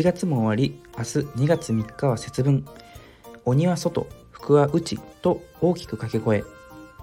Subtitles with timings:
[0.00, 2.64] 1月も終わり明日2月3日は節分。
[3.44, 6.42] 鬼は外福は内と大きく掛け声。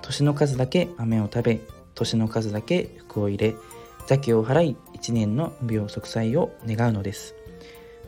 [0.01, 1.59] 年の数だけ飴を食べ
[1.93, 3.53] 年の数だけ福を入れ。
[4.09, 7.35] 邪気を払い1年の無病息災を願うのです。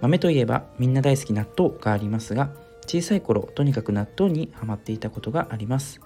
[0.02, 2.50] 豆といえばみんな大好き納豆がありますが
[2.88, 6.02] 小さい頃とにかく納豆にはまっていたことがあります。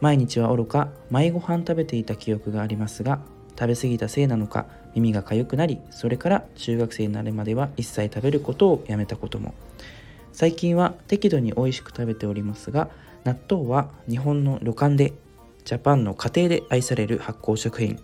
[0.00, 3.20] 毎日はおろか毎ご飯食べていた記憶がありますが
[3.60, 4.64] 食べ過ぎたせいなのか
[4.94, 9.52] 耳が痒くなりそれから中学生になるまでは一切食べることをやめたことも。
[10.32, 12.88] 最近は適度に美味しく食べておりますが
[13.24, 15.12] 納豆は日本の旅館で
[15.66, 18.00] ジャパンの家庭で愛される発酵食品。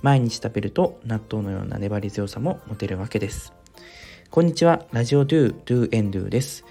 [0.00, 3.52] 毎日食べると納豆のような粘り強さも持てるわけです。
[4.30, 4.86] こんにちは。
[4.92, 6.64] ラジオドゥドゥエンドゥです。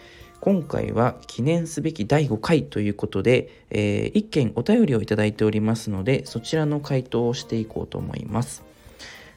[0.43, 8.61] 今回は記念すべき第5回ということで、えー、1件お便りをいただいておりますので、そちらの回答をしていこうと思います。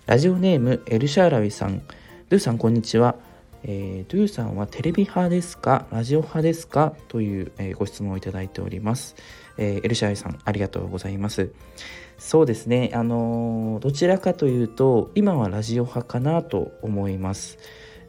[0.07, 1.81] ラジオネームエルシャーラウィさん。
[2.29, 3.15] ドゥさん、こんにちは。
[3.63, 5.87] えー、ドゥさんはテレビ派ですか？
[5.93, 6.93] ラジオ派ですか？
[7.07, 9.15] という、えー、ご質問をいただいております。
[9.59, 11.53] えー、エルシャーラウィさん、ありがとうございます。
[12.19, 17.59] そうですね、あのどちらかというと、今はラジオ派かなと思います。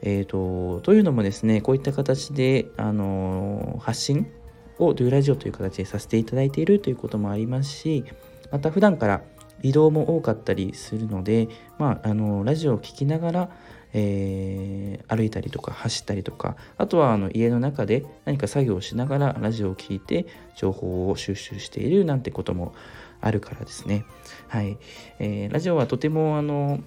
[0.02, 4.32] えーと、というのもですねこういった形で、あの発信
[4.80, 8.04] をドゥラジオという形でさせていただいているということもありますし
[8.52, 9.22] また普段から
[9.64, 11.48] 移動も多かったりするので、
[11.80, 13.50] まあ、あのラジオを聴きながら、
[13.94, 22.76] えー、歩いたりとか走ったりとかあとはあの家の中で何か作業をしながらラジオを聴いて情報を収集しているなんてことも
[23.20, 24.06] あるからですね。
[24.48, 24.78] はい
[25.18, 26.82] えー、ラジオはとてもあの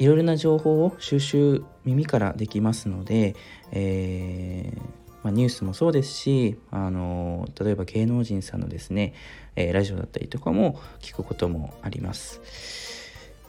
[0.00, 3.36] いろいろな情報を収集耳からできますので、
[3.70, 4.80] えー、
[5.22, 9.12] まあ、ニュースもそうですしあの例えば芸能人さんのですね、
[9.56, 12.40] えー、ラジオだったりとかも聞くこともあります。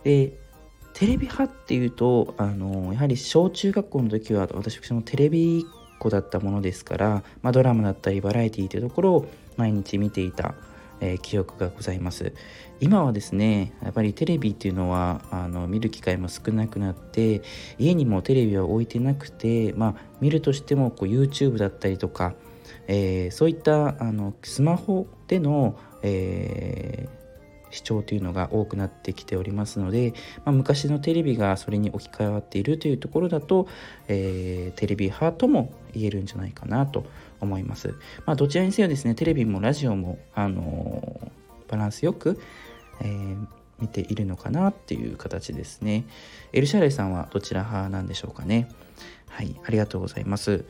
[0.04, 0.34] で
[0.94, 10.56] テレビ派っていうとあのやはり小中学校の時は私もテレビっ子だったものですから、まあ、ドラマだったりバラエティーというところを毎日見ていた
[11.02, 12.34] えー、記憶がございます。
[12.80, 17.44] 今はですねやっぱりテレビっていうのはあの見る機会も少なくなって
[17.78, 22.34] 家にもテレビは置いてなくてまあ見るとしてもこう YouTube だったりとか、
[22.88, 27.21] えー、そういったあのスマホでの、えー
[27.72, 30.14] 視聴というのが多くなってきておりますので、
[30.46, 33.68] まあ、昔のテレビがそれに置き換わっているというところだと、
[34.08, 37.06] えー、テレビ派とも言えるんじゃないかなと
[37.40, 37.96] 思います。
[38.26, 42.40] まあ、どちらにせよですね、テレビもラジオも、あのー、バランスよく、
[43.02, 43.48] えー、
[43.80, 46.06] 見ているのかなっていう形ですね。
[46.54, 48.70] エルシャレイさんはどちら派なんでしょうかね。
[49.28, 50.66] はい、ありがとうございます。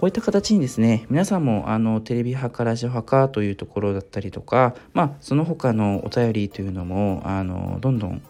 [0.00, 8.22] こういった形にですね、皆さんもあのテレビ派かラジオ派かというところだったりとか、まあ、その他のお便りというのも、あのどんどん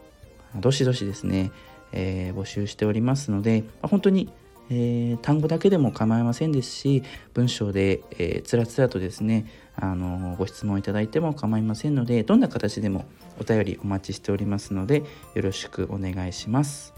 [0.56, 1.52] どしどしですね、
[1.92, 4.32] えー、募集しておりますので、まあ、本当に
[4.72, 7.02] えー、単語だけでも構いませんですし
[7.34, 13.04] 文章で、えー、つらつらとですねあのご質問いただいても構いませんのでどんな形でも
[13.40, 15.02] お便りお待ちしておりますので
[15.34, 16.94] よろしくお願いします。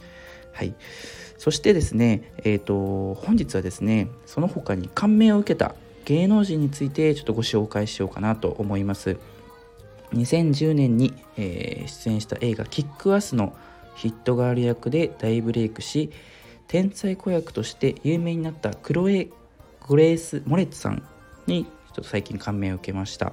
[0.52, 0.74] はい、
[1.38, 5.74] そしてですね、えーと、本日はですねその他に感銘を受けた
[6.04, 9.18] 芸能人についてちょっとご紹介しようかなと思います。
[10.14, 13.56] 2010年に、えー、出演した映画「キックアス」の
[13.94, 16.10] ヒットガール役で大ブレイクし
[16.68, 19.28] 天才子役として有名になったクロエ・
[19.88, 21.02] グレース・モレッツさん
[21.46, 23.32] にちょっと最近感銘を受けました。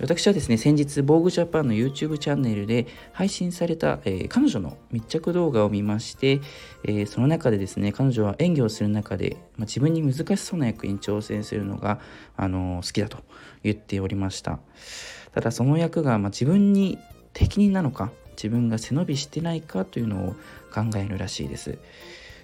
[0.00, 6.40] 私はですね先日防具ジャパンの YouTube チャンネルで配信された、えー、彼女の密着動画を見まして、
[6.84, 12.00] えー、その中でですね彼女は演技をする中で、まあ、自分に難しそうな役に挑戦するのが、
[12.36, 13.18] あのー、好きだと
[13.62, 14.60] 言っておりました。
[15.32, 16.98] ただその役が、まあ、自分に
[17.32, 20.32] 適任なのか自分が背伸びしてないかというのを
[20.72, 21.78] 考えるらしいです。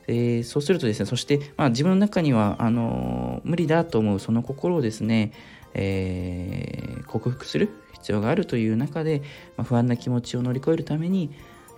[0.09, 5.33] え、そうするとですねそして、まあ、自分の中にはあの無理だと思うその心をですね、
[5.75, 9.23] えー、克服する必要があるという中で、
[9.57, 11.31] まあ、不安な気持ちを乗り越えるために、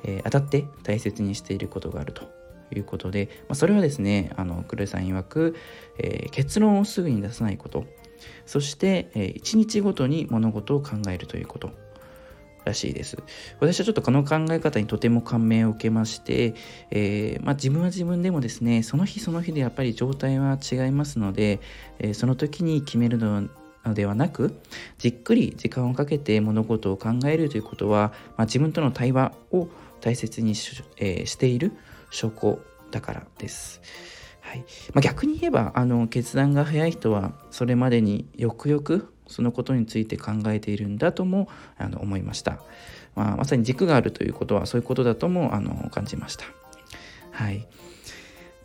[0.04, 2.34] えー、当たって大切にしていることがあると。
[2.74, 5.54] いうことで、まあ、それはですねあのクレさん曰く、
[5.98, 7.84] えー、結論をすぐに出さないこと。
[8.44, 11.70] そして、え、1日ごとに物事を考えるということ。
[12.66, 13.16] らしいです。
[13.60, 16.54] 私はちょっとこの考え方にとても感銘を受けまして、
[16.90, 21.60] えー、まあ、自分は自分でもですね、その日その日でやっぱり状態は違いますので、
[21.98, 23.48] えー、その時に決めるの
[23.94, 24.60] ではなく、
[24.98, 29.68] じっくり時間をかけて物事を考えるということは、まあ、自分との対話を
[30.00, 31.72] 大切にし,、えー、している
[32.10, 32.58] 証拠
[32.90, 33.80] だからです。
[34.40, 34.58] はい
[34.92, 42.60] まあ、逆に言えばあの決断が早い人はそれまでによくよくそのことについて考えているんだともあの思いました、
[43.14, 46.44] まあ、まさに軸があるということはそういうことだともあの感じました。
[47.30, 47.58] はい。
[47.58, 47.64] ま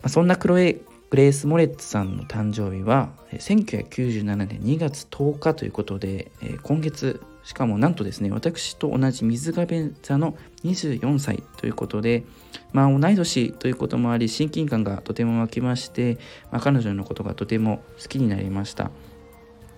[0.04, 0.78] あ、そんなクロエ・
[1.10, 12.24] グレース・モレッツさんの誕生日は1997年2月10日ということで、えー、今月しかもなんとですね私と同じ水亀座の24歳ということで
[12.72, 16.18] まあ同い年ということもあり親近感がとても湧きまして、
[16.52, 18.92] まあ、彼女のことがとても好きになりました。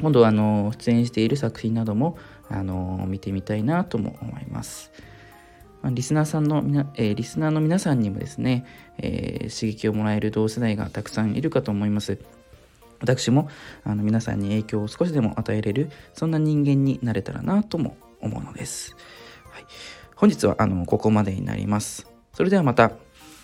[0.04, 2.18] 今度はあの出演している作品なども
[2.50, 4.92] あの見てみたいなとも思います。
[5.82, 8.66] まリスナーさんのみな、えー、リスナーの皆さんにもですね、
[8.98, 12.18] えー、刺激をもらえる同世代がたくさんいるかと思います。
[13.00, 13.48] 私も
[13.86, 18.98] あの皆さんに影響を少しでも与えれるそんな人間になれたらなとも思うのです。
[19.52, 19.66] はい、
[20.16, 22.12] 本日はあのここまでになります。
[22.34, 22.92] それではまた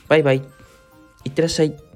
[0.09, 0.43] バイバイ
[1.23, 1.88] いってらっしゃい。